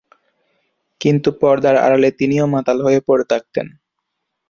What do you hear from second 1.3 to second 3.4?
পর্দার আড়ালে তিনিও মাতাল হয়ে পড়ে